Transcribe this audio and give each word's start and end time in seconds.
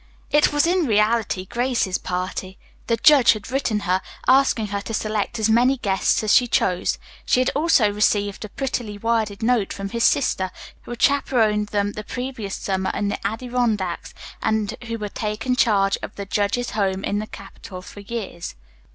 It 0.31 0.51
was 0.51 0.65
in 0.65 0.87
reality 0.87 1.45
Grace's 1.45 1.99
party. 1.99 2.57
The 2.87 2.97
judge 2.97 3.33
had 3.33 3.51
written 3.51 3.81
her, 3.81 4.01
asking 4.27 4.69
her 4.69 4.81
to 4.81 4.95
select 4.95 5.37
as 5.37 5.47
many 5.47 5.77
guests 5.77 6.23
as 6.23 6.33
she 6.33 6.47
chose. 6.47 6.97
She 7.23 7.39
had 7.39 7.51
also 7.53 7.93
received 7.93 8.43
a 8.43 8.49
prettily 8.49 8.97
worded 8.97 9.43
note 9.43 9.71
from 9.71 9.89
his 9.89 10.03
sister, 10.03 10.49
who 10.85 10.91
had 10.93 11.03
chaperoned 11.03 11.67
them 11.67 11.91
the 11.91 12.03
previous 12.03 12.55
summer 12.55 12.89
in 12.95 13.09
the 13.09 13.27
Adirondacks, 13.27 14.15
and 14.41 14.73
who 14.85 14.97
had 14.97 15.13
taken 15.13 15.55
charge 15.55 15.99
of 16.01 16.15
the 16.15 16.25
judge's 16.25 16.71
home 16.71 17.03
in 17.03 17.19
the 17.19 17.27
capital 17.27 17.83
for 17.83 17.99
years. 17.99 18.55